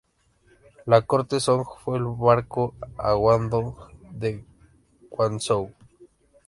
[0.87, 3.75] La corte Song fue en barco a Guangdong
[4.13, 4.43] de
[5.09, 5.71] Quanzhou.